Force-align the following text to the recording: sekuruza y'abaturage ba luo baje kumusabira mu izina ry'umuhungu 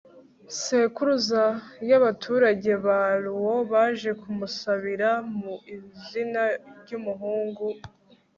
sekuruza 0.61 1.43
y'abaturage 1.89 2.71
ba 2.85 2.99
luo 3.23 3.53
baje 3.71 4.09
kumusabira 4.21 5.09
mu 5.37 5.53
izina 5.75 6.41
ry'umuhungu 6.81 7.65